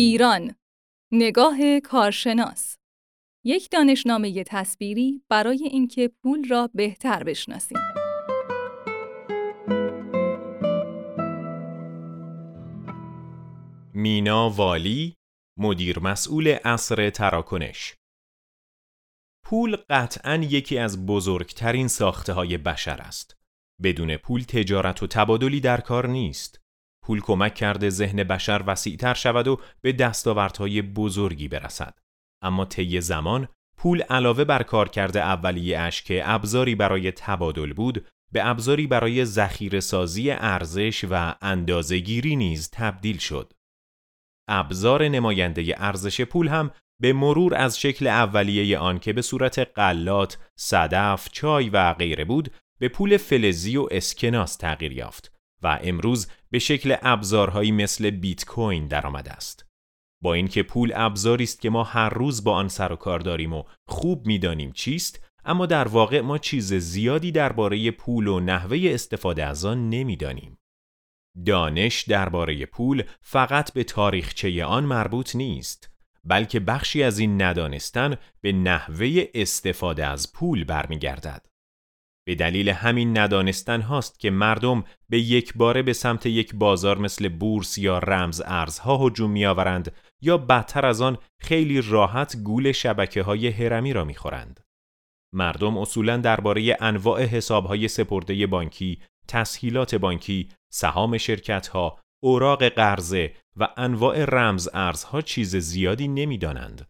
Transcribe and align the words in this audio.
ایران 0.00 0.54
نگاه 1.12 1.80
کارشناس 1.80 2.76
یک 3.44 3.70
دانشنامه 3.70 4.44
تصویری 4.44 5.22
برای 5.28 5.64
اینکه 5.64 6.10
پول 6.22 6.48
را 6.48 6.70
بهتر 6.74 7.24
بشناسیم. 7.24 7.78
مینا 13.94 14.50
والی 14.50 15.16
مدیر 15.58 15.98
مسئول 15.98 16.56
اصر 16.64 17.10
تراکنش 17.10 17.94
پول 19.44 19.76
قطعا 19.76 20.34
یکی 20.34 20.78
از 20.78 21.06
بزرگترین 21.06 21.88
ساخته 21.88 22.32
های 22.32 22.58
بشر 22.58 23.00
است. 23.00 23.36
بدون 23.82 24.16
پول 24.16 24.42
تجارت 24.42 25.02
و 25.02 25.06
تبادلی 25.06 25.60
در 25.60 25.80
کار 25.80 26.06
نیست. 26.06 26.67
پول 27.08 27.20
کمک 27.20 27.54
کرده 27.54 27.90
ذهن 27.90 28.24
بشر 28.24 28.62
وسیعتر 28.66 29.14
شود 29.14 29.48
و 29.48 29.60
به 29.80 29.92
دستاوردهای 29.92 30.82
بزرگی 30.82 31.48
برسد. 31.48 31.98
اما 32.42 32.64
طی 32.64 33.00
زمان 33.00 33.48
پول 33.76 34.02
علاوه 34.02 34.44
بر 34.44 34.62
کار 34.62 34.88
کرده 34.88 35.20
اولیه 35.20 35.78
اش 35.78 36.02
که 36.02 36.22
ابزاری 36.24 36.74
برای 36.74 37.12
تبادل 37.12 37.72
بود 37.72 38.06
به 38.32 38.48
ابزاری 38.48 38.86
برای 38.86 39.24
ذخیره 39.24 39.80
سازی 39.80 40.30
ارزش 40.30 41.04
و 41.10 41.34
اندازهگیری 41.42 42.36
نیز 42.36 42.70
تبدیل 42.72 43.18
شد. 43.18 43.52
ابزار 44.48 45.08
نماینده 45.08 45.74
ارزش 45.76 46.20
پول 46.20 46.48
هم 46.48 46.70
به 47.00 47.12
مرور 47.12 47.54
از 47.54 47.80
شکل 47.80 48.06
اولیه 48.06 48.78
آن 48.78 48.98
که 48.98 49.12
به 49.12 49.22
صورت 49.22 49.58
قلات، 49.58 50.38
صدف، 50.58 51.28
چای 51.32 51.68
و 51.68 51.92
غیره 51.94 52.24
بود 52.24 52.50
به 52.80 52.88
پول 52.88 53.16
فلزی 53.16 53.76
و 53.76 53.88
اسکناس 53.90 54.56
تغییر 54.56 54.92
یافت 54.92 55.37
و 55.62 55.78
امروز 55.82 56.28
به 56.50 56.58
شکل 56.58 56.96
ابزارهایی 57.02 57.72
مثل 57.72 58.10
بیت 58.10 58.44
کوین 58.44 58.86
درآمده 58.86 59.32
است. 59.32 59.66
با 60.22 60.34
اینکه 60.34 60.62
پول 60.62 60.92
ابزاری 60.94 61.44
است 61.44 61.60
که 61.60 61.70
ما 61.70 61.84
هر 61.84 62.08
روز 62.08 62.44
با 62.44 62.54
آن 62.54 62.68
سر 62.68 62.92
و 62.92 62.96
کار 62.96 63.18
داریم 63.18 63.52
و 63.52 63.64
خوب 63.88 64.26
می‌دانیم 64.26 64.72
چیست 64.72 65.28
اما 65.44 65.66
در 65.66 65.88
واقع 65.88 66.20
ما 66.20 66.38
چیز 66.38 66.74
زیادی 66.74 67.32
درباره 67.32 67.90
پول 67.90 68.26
و 68.26 68.40
نحوه 68.40 68.78
استفاده 68.84 69.44
از 69.44 69.64
آن 69.64 69.88
نمی‌دانیم. 69.88 70.58
دانش 71.46 72.02
درباره 72.02 72.66
پول 72.66 73.02
فقط 73.20 73.72
به 73.72 73.84
تاریخچه 73.84 74.64
آن 74.64 74.84
مربوط 74.84 75.36
نیست 75.36 75.90
بلکه 76.24 76.60
بخشی 76.60 77.02
از 77.02 77.18
این 77.18 77.42
ندانستن 77.42 78.16
به 78.40 78.52
نحوه 78.52 79.24
استفاده 79.34 80.06
از 80.06 80.32
پول 80.32 80.64
برمیگردد. 80.64 81.46
به 82.28 82.34
دلیل 82.34 82.68
همین 82.68 83.18
ندانستن 83.18 83.80
هاست 83.80 84.20
که 84.20 84.30
مردم 84.30 84.84
به 85.08 85.20
یک 85.20 85.54
باره 85.54 85.82
به 85.82 85.92
سمت 85.92 86.26
یک 86.26 86.54
بازار 86.54 86.98
مثل 86.98 87.28
بورس 87.28 87.78
یا 87.78 87.98
رمز 87.98 88.42
ارزها 88.44 88.96
هجوم 88.96 89.30
میآورند 89.30 89.92
یا 90.22 90.38
بدتر 90.38 90.86
از 90.86 91.00
آن 91.00 91.18
خیلی 91.40 91.82
راحت 91.82 92.36
گول 92.36 92.72
شبکه 92.72 93.22
های 93.22 93.48
هرمی 93.48 93.92
را 93.92 94.04
می‌خورند. 94.04 94.60
مردم 95.34 95.78
اصولا 95.78 96.16
درباره 96.16 96.76
انواع 96.80 97.24
حسابهای 97.24 97.88
سپرده 97.88 98.46
بانکی، 98.46 99.02
تسهیلات 99.28 99.94
بانکی، 99.94 100.48
سهام 100.72 101.18
شرکت 101.18 101.66
ها، 101.66 101.98
اوراق 102.22 102.68
قرضه 102.68 103.34
و 103.56 103.68
انواع 103.76 104.24
رمز 104.24 104.68
ارزها 104.74 105.20
چیز 105.20 105.56
زیادی 105.56 106.08
نمی‌دانند. 106.08 106.88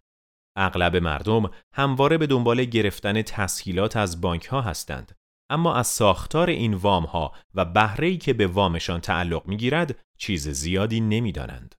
اغلب 0.56 0.96
مردم 0.96 1.50
همواره 1.74 2.18
به 2.18 2.26
دنبال 2.26 2.64
گرفتن 2.64 3.22
تسهیلات 3.22 3.96
از 3.96 4.20
بانک 4.20 4.44
ها 4.44 4.60
هستند 4.60 5.17
اما 5.50 5.74
از 5.74 5.86
ساختار 5.86 6.50
این 6.50 6.74
وام 6.74 7.04
ها 7.04 7.34
و 7.54 7.64
بهره‌ای 7.64 8.16
که 8.16 8.32
به 8.32 8.46
وامشان 8.46 9.00
تعلق 9.00 9.46
می‌گیرد 9.46 10.00
چیز 10.18 10.48
زیادی 10.48 11.00
نمی‌دانند. 11.00 11.74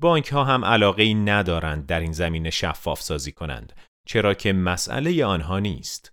بانک 0.00 0.28
ها 0.28 0.44
هم 0.44 0.64
علاقه 0.64 1.02
ای 1.02 1.14
ندارند 1.14 1.86
در 1.86 2.00
این 2.00 2.12
زمین 2.12 2.50
شفاف 2.50 3.00
سازی 3.00 3.32
کنند 3.32 3.72
چرا 4.06 4.34
که 4.34 4.52
مسئله 4.52 5.24
آنها 5.24 5.58
نیست. 5.58 6.12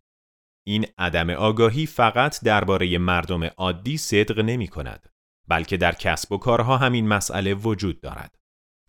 این 0.67 0.85
عدم 0.97 1.29
آگاهی 1.29 1.85
فقط 1.85 2.43
درباره 2.43 2.97
مردم 2.97 3.43
عادی 3.43 3.97
صدق 3.97 4.39
نمی 4.39 4.67
کند 4.67 5.09
بلکه 5.47 5.77
در 5.77 5.91
کسب 5.91 6.31
و 6.31 6.37
کارها 6.37 6.77
همین 6.77 7.07
مسئله 7.07 7.53
وجود 7.53 8.01
دارد. 8.01 8.35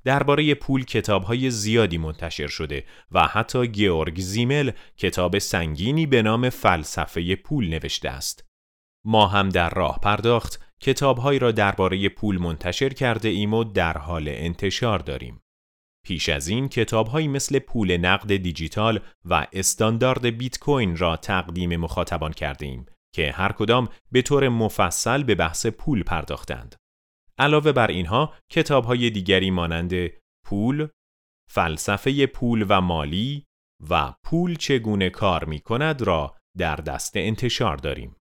درباره 0.07 0.55
پول 0.55 0.85
کتابهای 0.85 1.51
زیادی 1.51 1.99
منتشر 1.99 2.47
شده 2.47 2.85
و 3.13 3.27
حتی 3.27 3.67
گیورگ 3.67 4.21
زیمل 4.21 4.71
کتاب 4.97 5.39
سنگینی 5.39 6.07
به 6.07 6.23
نام 6.23 6.51
فلسفه 6.51 7.37
پول 7.37 7.69
نوشته 7.69 8.11
است. 8.11 8.45
ما 9.05 9.27
هم 9.27 9.49
در 9.49 9.71
راه 9.71 9.99
پرداخت 10.03 10.61
کتابهایی 10.81 11.39
را 11.39 11.53
درباره 11.53 12.09
پول 12.09 12.39
منتشر 12.39 12.89
کرده 12.89 13.29
ایم 13.29 13.55
و 13.55 13.65
در 13.65 13.99
حال 13.99 14.29
انتشار 14.29 14.99
داریم. 14.99 15.41
پیش 16.05 16.29
از 16.29 16.49
این 16.49 16.69
کتابهایی 16.69 17.29
مثل 17.29 17.59
پول 17.59 17.97
نقد 17.97 18.37
دیجیتال 18.37 19.01
و 19.25 19.47
استاندارد 19.53 20.27
بیت 20.27 20.59
کوین 20.59 20.97
را 20.97 21.17
تقدیم 21.17 21.77
مخاطبان 21.77 22.33
کرده 22.33 22.67
ایم 22.67 22.87
که 23.15 23.33
هر 23.33 23.53
کدام 23.53 23.89
به 24.13 24.23
طور 24.23 24.49
مفصل 24.49 25.23
به 25.23 25.35
بحث 25.35 25.67
پول 25.67 26.03
پرداختند. 26.03 26.77
علاوه 27.39 27.73
بر 27.73 27.87
اینها 27.87 28.35
کتابهای 28.51 29.11
دیگری 29.11 29.51
مانند 29.51 29.93
پول، 30.47 30.89
فلسفه 31.51 32.27
پول 32.27 32.67
و 32.69 32.81
مالی 32.81 33.47
و 33.91 34.15
پول 34.25 34.55
چگونه 34.55 35.11
کار 35.11 35.45
می 35.45 35.61
کند 35.61 36.03
را 36.03 36.37
در 36.59 36.77
دست 36.77 37.17
انتشار 37.17 37.77
داریم. 37.77 38.17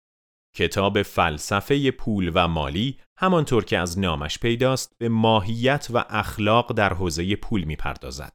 کتاب 0.57 1.03
فلسفه 1.03 1.91
پول 1.91 2.33
و 2.35 2.49
مالی 2.49 2.99
همانطور 3.19 3.65
که 3.65 3.79
از 3.79 3.99
نامش 3.99 4.39
پیداست 4.39 4.93
به 4.99 5.09
ماهیت 5.09 5.89
و 5.91 6.05
اخلاق 6.09 6.73
در 6.73 6.95
حوزه 6.95 7.37
پول 7.37 7.65
می 7.65 7.77
پردازد. 7.77 8.33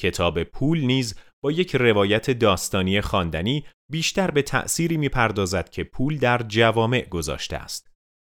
کتاب 0.00 0.42
پول 0.42 0.80
نیز 0.80 1.18
با 1.42 1.52
یک 1.52 1.76
روایت 1.76 2.30
داستانی 2.30 3.00
خواندنی 3.00 3.66
بیشتر 3.90 4.30
به 4.30 4.42
تأثیری 4.42 4.96
می 4.96 5.08
پردازد 5.08 5.68
که 5.68 5.84
پول 5.84 6.18
در 6.18 6.42
جوامع 6.42 7.08
گذاشته 7.08 7.56
است. 7.56 7.90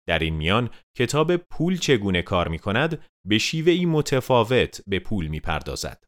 در 0.07 0.19
این 0.19 0.35
میان 0.35 0.69
کتاب 0.97 1.35
پول 1.35 1.77
چگونه 1.77 2.21
کار 2.21 2.47
می 2.47 2.59
کند 2.59 3.05
به 3.27 3.37
شیوهی 3.37 3.85
متفاوت 3.85 4.81
به 4.87 4.99
پول 4.99 5.27
می 5.27 5.39
پردازد. 5.39 6.03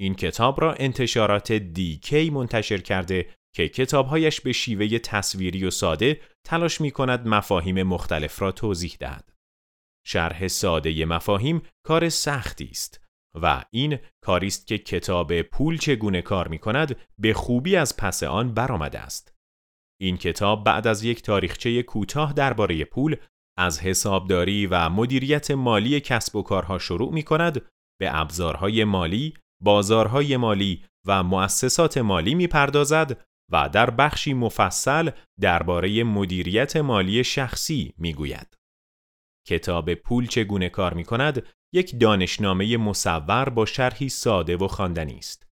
این 0.00 0.14
کتاب 0.14 0.60
را 0.60 0.74
انتشارات 0.74 1.52
دیکی 1.52 2.30
منتشر 2.30 2.78
کرده 2.78 3.34
که 3.54 3.68
کتابهایش 3.68 4.40
به 4.40 4.52
شیوه 4.52 4.98
تصویری 4.98 5.64
و 5.64 5.70
ساده 5.70 6.20
تلاش 6.44 6.80
می 6.80 6.90
کند 6.90 7.28
مفاهیم 7.28 7.82
مختلف 7.82 8.42
را 8.42 8.52
توضیح 8.52 8.96
دهد. 9.00 9.32
شرح 10.06 10.48
ساده 10.48 11.04
مفاهیم 11.04 11.62
کار 11.86 12.08
سختی 12.08 12.68
است 12.70 13.00
و 13.42 13.64
این 13.70 13.98
کاری 14.20 14.46
است 14.46 14.66
که 14.66 14.78
کتاب 14.78 15.42
پول 15.42 15.78
چگونه 15.78 16.22
کار 16.22 16.48
می 16.48 16.58
کند 16.58 16.96
به 17.18 17.34
خوبی 17.34 17.76
از 17.76 17.96
پس 17.96 18.22
آن 18.22 18.54
برآمده 18.54 18.98
است. 18.98 19.33
این 20.04 20.16
کتاب 20.16 20.64
بعد 20.64 20.86
از 20.86 21.04
یک 21.04 21.22
تاریخچه 21.22 21.82
کوتاه 21.82 22.32
درباره 22.32 22.84
پول 22.84 23.16
از 23.58 23.80
حسابداری 23.80 24.66
و 24.66 24.88
مدیریت 24.88 25.50
مالی 25.50 26.00
کسب 26.00 26.36
و 26.36 26.42
کارها 26.42 26.78
شروع 26.78 27.12
می 27.12 27.22
کند 27.22 27.62
به 28.00 28.20
ابزارهای 28.20 28.84
مالی، 28.84 29.34
بازارهای 29.62 30.36
مالی 30.36 30.84
و 31.06 31.22
مؤسسات 31.22 31.98
مالی 31.98 32.34
می 32.34 32.46
پردازد 32.46 33.24
و 33.52 33.68
در 33.68 33.90
بخشی 33.90 34.34
مفصل 34.34 35.10
درباره 35.40 36.04
مدیریت 36.04 36.76
مالی 36.76 37.24
شخصی 37.24 37.94
می 37.98 38.14
گوید. 38.14 38.56
کتاب 39.48 39.94
پول 39.94 40.26
چگونه 40.26 40.68
کار 40.68 40.94
می 40.94 41.04
کند 41.04 41.46
یک 41.74 42.00
دانشنامه 42.00 42.76
مصور 42.76 43.48
با 43.48 43.66
شرحی 43.66 44.08
ساده 44.08 44.56
و 44.56 44.68
خواندنی 44.68 45.18
است. 45.18 45.46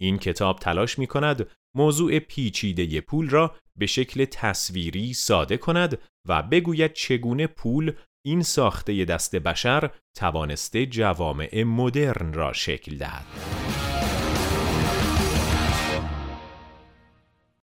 این 0.00 0.18
کتاب 0.18 0.58
تلاش 0.58 0.98
می 0.98 1.06
کند 1.06 1.50
موضوع 1.74 2.18
پیچیده 2.18 3.00
پول 3.00 3.30
را 3.30 3.54
به 3.76 3.86
شکل 3.86 4.24
تصویری 4.24 5.14
ساده 5.14 5.56
کند 5.56 5.98
و 6.28 6.42
بگوید 6.42 6.92
چگونه 6.92 7.46
پول 7.46 7.92
این 8.24 8.42
ساخته 8.42 9.04
دست 9.04 9.36
بشر 9.36 9.90
توانسته 10.14 10.86
جوامع 10.86 11.62
مدرن 11.62 12.32
را 12.32 12.52
شکل 12.52 12.96
دهد. 12.96 13.59